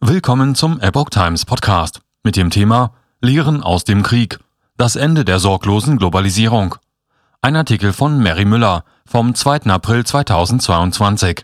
Willkommen 0.00 0.54
zum 0.54 0.78
Epoch 0.78 1.10
Times 1.10 1.44
Podcast 1.44 2.02
mit 2.22 2.36
dem 2.36 2.50
Thema 2.50 2.92
Lehren 3.20 3.64
aus 3.64 3.82
dem 3.82 4.04
Krieg. 4.04 4.38
Das 4.76 4.94
Ende 4.94 5.24
der 5.24 5.40
sorglosen 5.40 5.98
Globalisierung. 5.98 6.76
Ein 7.42 7.56
Artikel 7.56 7.92
von 7.92 8.22
Mary 8.22 8.44
Müller 8.44 8.84
vom 9.04 9.34
2. 9.34 9.62
April 9.62 10.06
2022. 10.06 11.42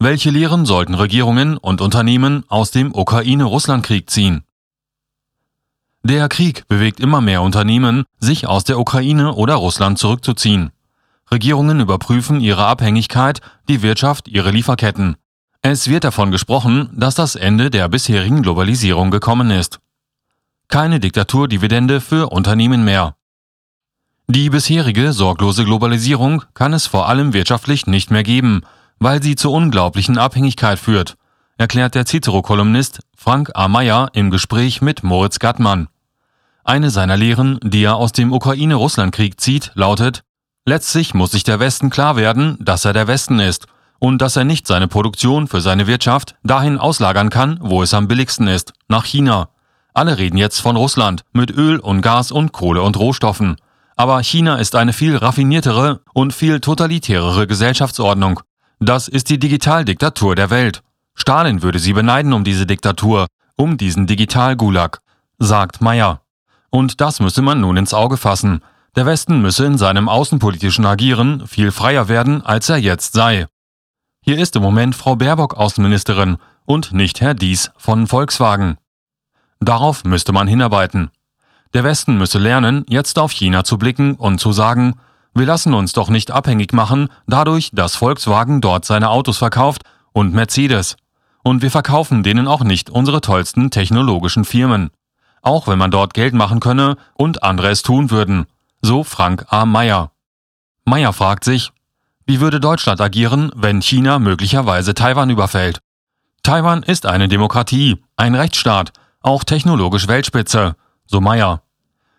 Welche 0.00 0.30
Lehren 0.30 0.66
sollten 0.66 0.94
Regierungen 0.94 1.56
und 1.56 1.80
Unternehmen 1.80 2.42
aus 2.48 2.72
dem 2.72 2.92
Ukraine-Russland-Krieg 2.92 4.10
ziehen? 4.10 4.42
Der 6.02 6.28
Krieg 6.28 6.66
bewegt 6.66 6.98
immer 6.98 7.20
mehr 7.20 7.40
Unternehmen, 7.40 8.02
sich 8.18 8.48
aus 8.48 8.64
der 8.64 8.80
Ukraine 8.80 9.32
oder 9.32 9.54
Russland 9.54 10.00
zurückzuziehen. 10.00 10.72
Regierungen 11.30 11.78
überprüfen 11.78 12.40
ihre 12.40 12.66
Abhängigkeit, 12.66 13.40
die 13.68 13.80
Wirtschaft, 13.82 14.26
ihre 14.26 14.50
Lieferketten. 14.50 15.16
Es 15.66 15.88
wird 15.88 16.04
davon 16.04 16.30
gesprochen, 16.30 16.90
dass 16.92 17.14
das 17.14 17.36
Ende 17.36 17.70
der 17.70 17.88
bisherigen 17.88 18.42
Globalisierung 18.42 19.10
gekommen 19.10 19.50
ist. 19.50 19.80
Keine 20.68 21.00
Diktaturdividende 21.00 22.02
für 22.02 22.30
Unternehmen 22.30 22.84
mehr. 22.84 23.16
Die 24.26 24.50
bisherige 24.50 25.14
sorglose 25.14 25.64
Globalisierung 25.64 26.42
kann 26.52 26.74
es 26.74 26.86
vor 26.86 27.08
allem 27.08 27.32
wirtschaftlich 27.32 27.86
nicht 27.86 28.10
mehr 28.10 28.24
geben, 28.24 28.60
weil 28.98 29.22
sie 29.22 29.36
zur 29.36 29.52
unglaublichen 29.52 30.18
Abhängigkeit 30.18 30.78
führt, 30.78 31.16
erklärt 31.56 31.94
der 31.94 32.04
Cicero-Kolumnist 32.04 33.00
Frank 33.16 33.50
A. 33.54 33.66
Meyer 33.66 34.10
im 34.12 34.30
Gespräch 34.30 34.82
mit 34.82 35.02
Moritz 35.02 35.38
Gattmann. 35.38 35.88
Eine 36.62 36.90
seiner 36.90 37.16
Lehren, 37.16 37.58
die 37.62 37.84
er 37.84 37.96
aus 37.96 38.12
dem 38.12 38.34
Ukraine-Russland-Krieg 38.34 39.40
zieht, 39.40 39.72
lautet, 39.72 40.24
letztlich 40.66 41.14
muss 41.14 41.30
sich 41.30 41.42
der 41.42 41.58
Westen 41.58 41.88
klar 41.88 42.16
werden, 42.16 42.58
dass 42.60 42.84
er 42.84 42.92
der 42.92 43.06
Westen 43.06 43.38
ist 43.38 43.66
und 44.04 44.20
dass 44.20 44.36
er 44.36 44.44
nicht 44.44 44.66
seine 44.66 44.86
Produktion 44.86 45.48
für 45.48 45.62
seine 45.62 45.86
Wirtschaft 45.86 46.34
dahin 46.42 46.76
auslagern 46.76 47.30
kann, 47.30 47.56
wo 47.62 47.82
es 47.82 47.94
am 47.94 48.06
billigsten 48.06 48.48
ist, 48.48 48.74
nach 48.86 49.06
China. 49.06 49.48
Alle 49.94 50.18
reden 50.18 50.36
jetzt 50.36 50.60
von 50.60 50.76
Russland 50.76 51.24
mit 51.32 51.50
Öl 51.50 51.78
und 51.78 52.02
Gas 52.02 52.30
und 52.30 52.52
Kohle 52.52 52.82
und 52.82 52.98
Rohstoffen. 52.98 53.56
Aber 53.96 54.22
China 54.22 54.56
ist 54.56 54.76
eine 54.76 54.92
viel 54.92 55.16
raffiniertere 55.16 56.00
und 56.12 56.34
viel 56.34 56.60
totalitärere 56.60 57.46
Gesellschaftsordnung. 57.46 58.40
Das 58.78 59.08
ist 59.08 59.30
die 59.30 59.38
Digitaldiktatur 59.38 60.34
der 60.34 60.50
Welt. 60.50 60.82
Stalin 61.14 61.62
würde 61.62 61.78
sie 61.78 61.94
beneiden 61.94 62.34
um 62.34 62.44
diese 62.44 62.66
Diktatur, 62.66 63.26
um 63.56 63.78
diesen 63.78 64.06
Digital-Gulag, 64.06 65.00
sagt 65.38 65.80
Meyer. 65.80 66.20
Und 66.68 67.00
das 67.00 67.20
müsse 67.20 67.40
man 67.40 67.62
nun 67.62 67.78
ins 67.78 67.94
Auge 67.94 68.18
fassen. 68.18 68.60
Der 68.96 69.06
Westen 69.06 69.40
müsse 69.40 69.64
in 69.64 69.78
seinem 69.78 70.10
außenpolitischen 70.10 70.84
Agieren 70.84 71.46
viel 71.46 71.72
freier 71.72 72.08
werden, 72.08 72.44
als 72.44 72.68
er 72.68 72.76
jetzt 72.76 73.14
sei. 73.14 73.46
Hier 74.26 74.38
ist 74.38 74.56
im 74.56 74.62
Moment 74.62 74.96
Frau 74.96 75.16
Baerbock 75.16 75.52
Außenministerin 75.52 76.38
und 76.64 76.94
nicht 76.94 77.20
Herr 77.20 77.34
Dies 77.34 77.70
von 77.76 78.06
Volkswagen. 78.06 78.78
Darauf 79.60 80.02
müsste 80.04 80.32
man 80.32 80.48
hinarbeiten. 80.48 81.10
Der 81.74 81.84
Westen 81.84 82.16
müsse 82.16 82.38
lernen, 82.38 82.86
jetzt 82.88 83.18
auf 83.18 83.32
China 83.32 83.64
zu 83.64 83.76
blicken 83.76 84.14
und 84.14 84.38
zu 84.38 84.52
sagen, 84.52 84.94
wir 85.34 85.44
lassen 85.44 85.74
uns 85.74 85.92
doch 85.92 86.08
nicht 86.08 86.30
abhängig 86.30 86.72
machen 86.72 87.08
dadurch, 87.26 87.68
dass 87.74 87.96
Volkswagen 87.96 88.62
dort 88.62 88.86
seine 88.86 89.10
Autos 89.10 89.36
verkauft 89.36 89.82
und 90.14 90.32
Mercedes. 90.32 90.96
Und 91.42 91.60
wir 91.60 91.70
verkaufen 91.70 92.22
denen 92.22 92.48
auch 92.48 92.64
nicht 92.64 92.88
unsere 92.88 93.20
tollsten 93.20 93.70
technologischen 93.70 94.46
Firmen. 94.46 94.88
Auch 95.42 95.68
wenn 95.68 95.78
man 95.78 95.90
dort 95.90 96.14
Geld 96.14 96.32
machen 96.32 96.60
könne 96.60 96.96
und 97.12 97.42
andere 97.42 97.68
es 97.68 97.82
tun 97.82 98.10
würden. 98.10 98.46
So 98.80 99.04
Frank 99.04 99.44
A. 99.50 99.66
Meyer. 99.66 100.12
Meyer 100.86 101.12
fragt 101.12 101.44
sich, 101.44 101.72
wie 102.26 102.40
würde 102.40 102.60
Deutschland 102.60 103.00
agieren, 103.00 103.50
wenn 103.54 103.82
China 103.82 104.18
möglicherweise 104.18 104.94
Taiwan 104.94 105.30
überfällt? 105.30 105.80
Taiwan 106.42 106.82
ist 106.82 107.06
eine 107.06 107.28
Demokratie, 107.28 108.02
ein 108.16 108.34
Rechtsstaat, 108.34 108.92
auch 109.20 109.44
technologisch 109.44 110.08
Weltspitze, 110.08 110.76
so 111.06 111.20
Meyer. 111.20 111.62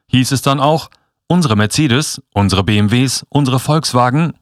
Hieß 0.07 0.31
es 0.31 0.41
dann 0.41 0.59
auch, 0.59 0.89
unsere 1.27 1.55
Mercedes, 1.55 2.21
unsere 2.33 2.63
BMWs, 2.63 3.25
unsere 3.29 3.59
Volkswagen? 3.59 4.33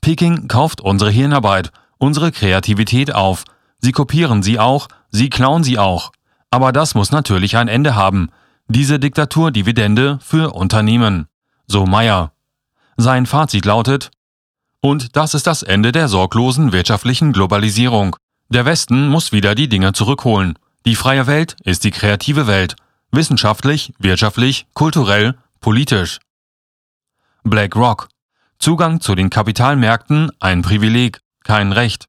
Peking 0.00 0.48
kauft 0.48 0.80
unsere 0.80 1.10
Hirnarbeit, 1.10 1.72
unsere 1.98 2.32
Kreativität 2.32 3.14
auf. 3.14 3.44
Sie 3.78 3.92
kopieren 3.92 4.42
sie 4.42 4.58
auch, 4.58 4.88
sie 5.10 5.30
klauen 5.30 5.64
sie 5.64 5.78
auch. 5.78 6.12
Aber 6.50 6.72
das 6.72 6.94
muss 6.94 7.12
natürlich 7.12 7.56
ein 7.56 7.68
Ende 7.68 7.94
haben. 7.94 8.30
Diese 8.68 8.98
Diktaturdividende 8.98 10.18
für 10.20 10.54
Unternehmen. 10.54 11.28
So 11.66 11.86
Meyer. 11.86 12.32
Sein 12.96 13.26
Fazit 13.26 13.64
lautet, 13.64 14.10
und 14.82 15.16
das 15.16 15.32
ist 15.32 15.46
das 15.46 15.62
Ende 15.62 15.92
der 15.92 16.08
sorglosen 16.08 16.72
wirtschaftlichen 16.72 17.32
Globalisierung. 17.32 18.16
Der 18.48 18.66
Westen 18.66 19.08
muss 19.08 19.32
wieder 19.32 19.54
die 19.54 19.68
Dinge 19.68 19.92
zurückholen. 19.92 20.58
Die 20.84 20.96
freie 20.96 21.26
Welt 21.26 21.56
ist 21.64 21.84
die 21.84 21.92
kreative 21.92 22.46
Welt. 22.46 22.74
Wissenschaftlich, 23.12 23.94
wirtschaftlich, 23.98 24.66
kulturell, 24.74 25.38
politisch. 25.60 26.18
BlackRock. 27.44 28.08
Zugang 28.58 29.00
zu 29.00 29.14
den 29.14 29.30
Kapitalmärkten 29.30 30.30
ein 30.40 30.62
Privileg, 30.62 31.20
kein 31.44 31.72
Recht. 31.72 32.06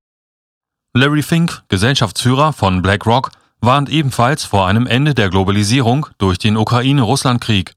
Larry 0.94 1.24
Fink, 1.24 1.64
Gesellschaftsführer 1.70 2.54
von 2.54 2.82
BlackRock, 2.82 3.32
warnt 3.62 3.90
ebenfalls 3.90 4.44
vor 4.46 4.68
einem 4.68 4.88
Ende 4.88 5.14
der 5.14 5.30
Globalisierung 5.30 6.08
durch 6.18 6.40
den 6.40 6.58
Ukraine-Russland-Krieg. 6.58 7.74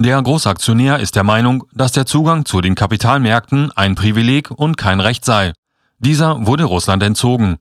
Der 0.00 0.22
Großaktionär 0.22 1.00
ist 1.00 1.16
der 1.16 1.24
Meinung, 1.24 1.64
dass 1.72 1.90
der 1.90 2.06
Zugang 2.06 2.44
zu 2.44 2.60
den 2.60 2.76
Kapitalmärkten 2.76 3.72
ein 3.72 3.96
Privileg 3.96 4.48
und 4.52 4.76
kein 4.76 5.00
Recht 5.00 5.24
sei. 5.24 5.52
Dieser 5.98 6.46
wurde 6.46 6.62
Russland 6.62 7.02
entzogen. 7.02 7.56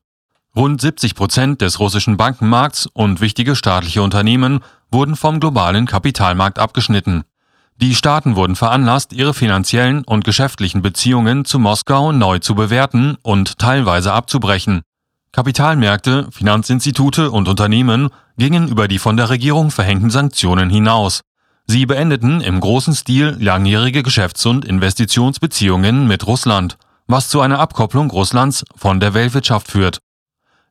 Rund 0.56 0.80
70 0.80 1.16
Prozent 1.16 1.62
des 1.62 1.80
russischen 1.80 2.16
Bankenmarkts 2.16 2.88
und 2.94 3.22
wichtige 3.22 3.56
staatliche 3.56 4.04
Unternehmen 4.04 4.60
wurden 4.92 5.16
vom 5.16 5.40
globalen 5.40 5.88
Kapitalmarkt 5.88 6.60
abgeschnitten. 6.60 7.24
Die 7.78 7.96
Staaten 7.96 8.36
wurden 8.36 8.56
veranlasst, 8.56 9.14
ihre 9.14 9.34
finanziellen 9.34 10.04
und 10.04 10.24
geschäftlichen 10.24 10.84
Beziehungen 10.84 11.44
zu 11.44 11.58
Moskau 11.58 12.12
neu 12.12 12.38
zu 12.38 12.54
bewerten 12.54 13.18
und 13.24 13.58
teilweise 13.58 14.14
abzubrechen. 14.14 14.84
Kapitalmärkte, 15.32 16.28
Finanzinstitute 16.32 17.32
und 17.32 17.48
Unternehmen 17.48 18.10
gingen 18.38 18.68
über 18.68 18.88
die 18.88 19.00
von 19.00 19.18
der 19.18 19.32
Regierung 19.32 19.72
verhängten 19.72 20.12
Sanktionen 20.12 20.70
hinaus. 20.70 21.22
Sie 21.70 21.86
beendeten 21.86 22.40
im 22.40 22.62
großen 22.62 22.96
Stil 22.96 23.36
langjährige 23.40 24.02
Geschäfts- 24.02 24.46
und 24.46 24.64
Investitionsbeziehungen 24.64 26.08
mit 26.08 26.26
Russland, 26.26 26.78
was 27.08 27.28
zu 27.28 27.42
einer 27.42 27.60
Abkopplung 27.60 28.10
Russlands 28.10 28.64
von 28.76 29.02
der 29.02 29.14
Weltwirtschaft 29.14 29.70
führt. 29.70 30.00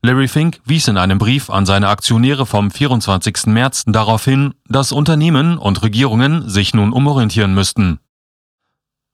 Larry 0.02 0.28
Fink 0.28 0.60
wies 0.64 0.88
in 0.88 0.96
einem 0.96 1.18
Brief 1.18 1.50
an 1.50 1.66
seine 1.66 1.88
Aktionäre 1.88 2.46
vom 2.46 2.70
24. 2.70 3.46
März 3.46 3.84
darauf 3.86 4.24
hin, 4.24 4.54
dass 4.68 4.92
Unternehmen 4.92 5.58
und 5.58 5.82
Regierungen 5.82 6.48
sich 6.48 6.72
nun 6.72 6.92
umorientieren 6.92 7.54
müssten. 7.54 7.98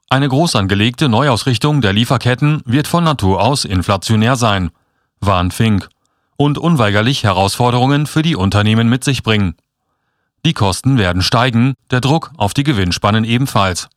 Eine 0.08 0.28
groß 0.28 0.56
angelegte 0.56 1.08
Neuausrichtung 1.08 1.80
der 1.80 1.94
Lieferketten 1.94 2.62
wird 2.64 2.86
von 2.86 3.02
Natur 3.02 3.40
aus 3.40 3.64
inflationär 3.64 4.36
sein, 4.36 4.70
warnt 5.20 5.54
Fink, 5.54 5.88
und 6.36 6.58
unweigerlich 6.58 7.24
Herausforderungen 7.24 8.06
für 8.06 8.22
die 8.22 8.36
Unternehmen 8.36 8.88
mit 8.88 9.02
sich 9.02 9.22
bringen. 9.22 9.54
Die 10.44 10.54
Kosten 10.54 10.98
werden 10.98 11.22
steigen, 11.22 11.74
der 11.90 12.00
Druck 12.00 12.32
auf 12.36 12.52
die 12.52 12.64
Gewinnspannen 12.64 13.24
ebenfalls. 13.24 13.88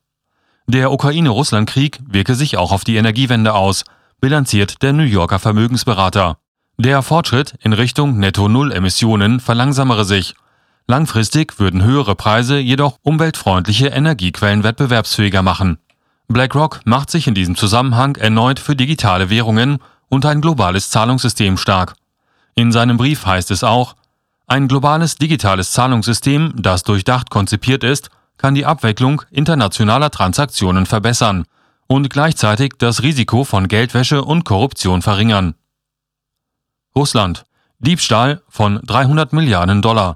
Der 0.67 0.91
Ukraine-Russland-Krieg 0.91 1.99
wirke 2.07 2.35
sich 2.35 2.57
auch 2.57 2.71
auf 2.71 2.83
die 2.83 2.97
Energiewende 2.97 3.53
aus, 3.53 3.83
bilanziert 4.21 4.81
der 4.81 4.93
New 4.93 5.03
Yorker 5.03 5.39
Vermögensberater. 5.39 6.37
Der 6.77 7.01
Fortschritt 7.01 7.55
in 7.61 7.73
Richtung 7.73 8.17
Netto-Null-Emissionen 8.17 9.39
verlangsamere 9.39 10.05
sich. 10.05 10.35
Langfristig 10.87 11.59
würden 11.59 11.83
höhere 11.83 12.15
Preise 12.15 12.59
jedoch 12.59 12.97
umweltfreundliche 13.01 13.87
Energiequellen 13.87 14.63
wettbewerbsfähiger 14.63 15.41
machen. 15.41 15.79
BlackRock 16.27 16.81
macht 16.85 17.09
sich 17.09 17.27
in 17.27 17.33
diesem 17.33 17.55
Zusammenhang 17.55 18.15
erneut 18.17 18.59
für 18.59 18.75
digitale 18.75 19.29
Währungen 19.29 19.79
und 20.09 20.25
ein 20.25 20.41
globales 20.41 20.89
Zahlungssystem 20.89 21.57
stark. 21.57 21.95
In 22.55 22.71
seinem 22.71 22.97
Brief 22.97 23.25
heißt 23.25 23.51
es 23.51 23.63
auch, 23.63 23.95
ein 24.47 24.67
globales 24.67 25.15
digitales 25.15 25.71
Zahlungssystem, 25.71 26.53
das 26.55 26.83
durchdacht 26.83 27.29
konzipiert 27.29 27.83
ist, 27.83 28.09
kann 28.37 28.53
die 28.53 28.65
Abwicklung 28.65 29.23
internationaler 29.31 30.11
Transaktionen 30.11 30.85
verbessern 30.85 31.45
und 31.87 32.09
gleichzeitig 32.09 32.73
das 32.77 33.01
Risiko 33.01 33.43
von 33.43 33.67
Geldwäsche 33.67 34.23
und 34.23 34.43
Korruption 34.45 35.01
verringern. 35.01 35.55
Russland. 36.95 37.45
Diebstahl 37.79 38.41
von 38.47 38.79
300 38.83 39.33
Milliarden 39.33 39.81
Dollar. 39.81 40.15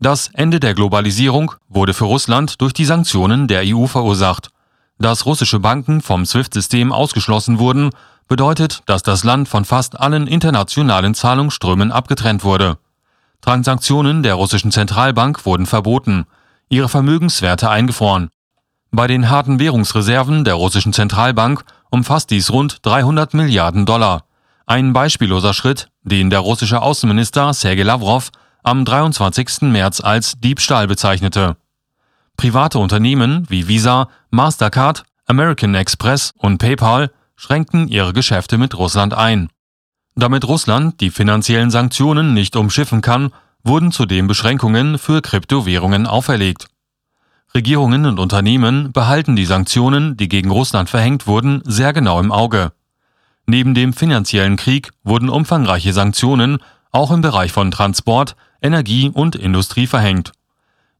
Das 0.00 0.28
Ende 0.28 0.60
der 0.60 0.74
Globalisierung 0.74 1.52
wurde 1.68 1.94
für 1.94 2.04
Russland 2.04 2.60
durch 2.60 2.72
die 2.72 2.84
Sanktionen 2.84 3.48
der 3.48 3.62
EU 3.64 3.86
verursacht. 3.86 4.50
Dass 4.98 5.26
russische 5.26 5.60
Banken 5.60 6.02
vom 6.02 6.26
SWIFT-System 6.26 6.92
ausgeschlossen 6.92 7.58
wurden, 7.58 7.90
bedeutet, 8.28 8.82
dass 8.86 9.02
das 9.02 9.24
Land 9.24 9.48
von 9.48 9.64
fast 9.64 9.98
allen 9.98 10.26
internationalen 10.26 11.14
Zahlungsströmen 11.14 11.90
abgetrennt 11.90 12.44
wurde. 12.44 12.78
Transaktionen 13.50 14.22
der 14.22 14.34
russischen 14.34 14.70
Zentralbank 14.70 15.44
wurden 15.44 15.66
verboten, 15.66 16.26
ihre 16.68 16.88
Vermögenswerte 16.88 17.68
eingefroren. 17.68 18.30
Bei 18.92 19.08
den 19.08 19.28
harten 19.28 19.58
Währungsreserven 19.58 20.44
der 20.44 20.54
russischen 20.54 20.92
Zentralbank 20.92 21.64
umfasst 21.90 22.30
dies 22.30 22.52
rund 22.52 22.78
300 22.86 23.34
Milliarden 23.34 23.86
Dollar. 23.86 24.22
Ein 24.66 24.92
beispielloser 24.92 25.52
Schritt, 25.52 25.88
den 26.04 26.30
der 26.30 26.38
russische 26.38 26.80
Außenminister 26.80 27.52
Sergei 27.52 27.82
Lavrov 27.82 28.30
am 28.62 28.84
23. 28.84 29.62
März 29.62 30.00
als 30.00 30.38
Diebstahl 30.38 30.86
bezeichnete. 30.86 31.56
Private 32.36 32.78
Unternehmen 32.78 33.46
wie 33.48 33.66
Visa, 33.66 34.10
Mastercard, 34.30 35.02
American 35.26 35.74
Express 35.74 36.32
und 36.38 36.58
PayPal 36.58 37.10
schränkten 37.34 37.88
ihre 37.88 38.12
Geschäfte 38.12 38.58
mit 38.58 38.78
Russland 38.78 39.12
ein. 39.12 39.48
Damit 40.14 40.46
Russland 40.46 41.00
die 41.00 41.10
finanziellen 41.10 41.70
Sanktionen 41.70 42.34
nicht 42.34 42.56
umschiffen 42.56 43.00
kann, 43.00 43.30
wurden 43.62 43.92
zudem 43.92 44.26
Beschränkungen 44.26 44.98
für 44.98 45.22
Kryptowährungen 45.22 46.06
auferlegt. 46.06 46.66
Regierungen 47.54 48.06
und 48.06 48.18
Unternehmen 48.18 48.92
behalten 48.92 49.34
die 49.34 49.44
Sanktionen, 49.44 50.16
die 50.16 50.28
gegen 50.28 50.50
Russland 50.50 50.88
verhängt 50.88 51.26
wurden, 51.26 51.62
sehr 51.64 51.92
genau 51.92 52.20
im 52.20 52.32
Auge. 52.32 52.72
Neben 53.46 53.74
dem 53.74 53.92
finanziellen 53.92 54.56
Krieg 54.56 54.90
wurden 55.02 55.28
umfangreiche 55.28 55.92
Sanktionen 55.92 56.58
auch 56.92 57.10
im 57.10 57.20
Bereich 57.20 57.52
von 57.52 57.70
Transport, 57.70 58.36
Energie 58.62 59.10
und 59.12 59.34
Industrie 59.34 59.86
verhängt. 59.86 60.32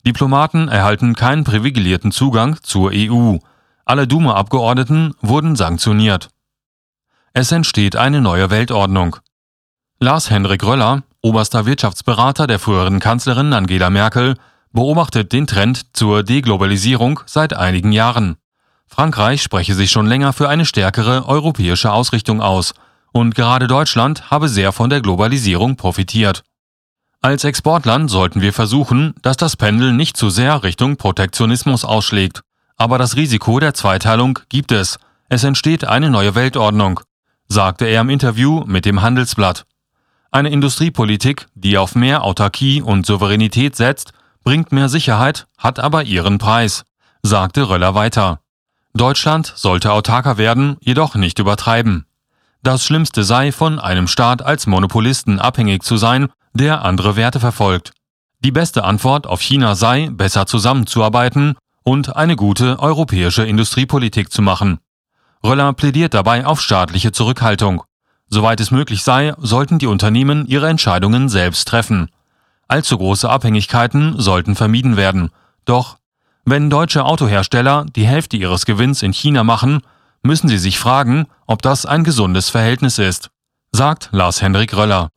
Diplomaten 0.07 0.69
erhalten 0.69 1.15
keinen 1.15 1.45
privilegierten 1.45 2.11
Zugang 2.11 2.57
zur 2.63 2.91
EU. 2.95 3.37
Alle 3.85 4.07
Duma-Abgeordneten 4.07 5.15
wurden 5.21 5.57
sanktioniert. 5.57 6.31
Es 7.33 7.53
entsteht 7.53 7.95
eine 7.95 8.21
neue 8.21 8.51
Weltordnung. 8.51 9.17
Lars 10.01 10.31
Henrik 10.31 10.65
Röller, 10.65 11.05
oberster 11.23 11.65
Wirtschaftsberater 11.65 12.49
der 12.49 12.59
früheren 12.59 12.99
Kanzlerin 12.99 13.53
Angela 13.53 13.89
Merkel, 13.89 14.37
beobachtet 14.73 15.33
den 15.33 15.47
Trend 15.47 15.97
zur 15.97 16.25
Deglobalisierung 16.25 17.21
seit 17.27 17.55
einigen 17.55 17.93
Jahren. 17.93 18.37
Frankreich 18.89 19.43
spreche 19.43 19.77
sich 19.77 19.93
schon 19.93 20.07
länger 20.07 20.33
für 20.33 20.49
eine 20.49 20.67
stärkere 20.67 21.29
europäische 21.29 21.93
Ausrichtung 21.93 22.41
aus, 22.41 22.75
und 23.13 23.37
gerade 23.37 23.69
Deutschland 23.69 24.33
habe 24.33 24.49
sehr 24.49 24.73
von 24.73 24.91
der 24.91 25.01
Globalisierung 25.01 25.77
profitiert. 25.77 26.43
Als 27.21 27.45
Exportland 27.45 28.11
sollten 28.11 28.41
wir 28.41 28.53
versuchen, 28.53 29.15
dass 29.23 29.37
das 29.37 29.57
Pendel 29.57 29.93
nicht 29.93 30.17
zu 30.17 30.31
sehr 30.31 30.65
Richtung 30.65 30.97
Protektionismus 30.97 31.85
ausschlägt. 31.85 32.41
Aber 32.77 32.99
das 32.99 33.15
Risiko 33.15 33.61
der 33.61 33.75
Zweiteilung 33.75 34.41
gibt 34.49 34.73
es. 34.73 34.99
Es 35.29 35.45
entsteht 35.45 35.85
eine 35.85 36.11
neue 36.11 36.35
Weltordnung, 36.35 37.01
sagte 37.51 37.85
er 37.85 38.01
im 38.01 38.11
Interview 38.11 38.63
mit 38.65 38.85
dem 38.85 39.03
Handelsblatt. 39.03 39.67
Eine 40.31 40.51
Industriepolitik, 40.51 41.49
die 41.55 41.77
auf 41.77 41.97
mehr 41.97 42.23
Autarkie 42.23 42.81
und 42.81 43.05
Souveränität 43.05 43.75
setzt, 43.75 44.13
bringt 44.45 44.71
mehr 44.71 44.89
Sicherheit, 44.89 45.49
hat 45.59 45.81
aber 45.81 46.05
ihren 46.05 46.39
Preis, 46.39 46.85
sagte 47.23 47.69
Röller 47.69 47.97
weiter. 47.97 48.39
Deutschland 48.95 49.53
sollte 49.57 49.93
autarker 49.93 50.39
werden, 50.39 50.77
jedoch 50.81 51.17
nicht 51.17 51.41
übertreiben. 51.41 52.07
Das 52.63 52.85
Schlimmste 52.85 53.25
sei, 53.25 53.51
von 53.51 53.81
einem 53.81 54.07
Staat 54.07 54.43
als 54.43 54.69
Monopolisten 54.69 55.41
abhängig 55.41 55.83
zu 55.83 55.97
sein, 55.97 56.29
der 56.53 56.85
andere 56.85 57.17
Werte 57.17 57.41
verfolgt. 57.41 57.93
Die 58.45 58.53
beste 58.53 58.85
Antwort 58.85 59.27
auf 59.27 59.41
China 59.41 59.75
sei, 59.75 60.09
besser 60.13 60.47
zusammenzuarbeiten 60.47 61.57
und 61.83 62.15
eine 62.15 62.37
gute 62.37 62.79
europäische 62.79 63.45
Industriepolitik 63.45 64.31
zu 64.31 64.41
machen. 64.41 64.79
Röller 65.43 65.73
plädiert 65.73 66.15
dabei 66.15 66.45
auf 66.45 66.61
staatliche 66.61 67.13
Zurückhaltung. 67.13 67.83
Soweit 68.29 68.61
es 68.61 68.71
möglich 68.71 69.03
sei, 69.03 69.35
sollten 69.39 69.79
die 69.79 69.87
Unternehmen 69.87 70.47
ihre 70.47 70.69
Entscheidungen 70.69 71.29
selbst 71.29 71.67
treffen. 71.67 72.11
Allzu 72.69 72.99
große 72.99 73.29
Abhängigkeiten 73.29 74.21
sollten 74.21 74.55
vermieden 74.55 74.97
werden. 74.97 75.31
Doch, 75.65 75.99
wenn 76.45 76.71
deutsche 76.71 77.05
Autohersteller 77.05 77.87
die 77.97 78.07
Hälfte 78.07 78.37
ihres 78.37 78.67
Gewinns 78.67 79.03
in 79.03 79.13
China 79.13 79.43
machen, 79.43 79.83
müssen 80.23 80.49
sie 80.49 80.59
sich 80.59 80.79
fragen, 80.79 81.27
ob 81.47 81.63
das 81.63 81.87
ein 81.87 82.05
gesundes 82.05 82.49
Verhältnis 82.51 82.99
ist, 82.99 83.31
sagt 83.73 84.11
Lars 84.13 84.43
Hendrik 84.43 84.77
Röller. 84.77 85.09